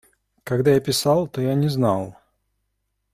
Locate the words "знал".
1.69-2.15